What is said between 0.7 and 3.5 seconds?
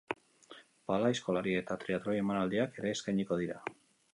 Pala, aizkolari eta triatloi emanaldiak ere eskainiko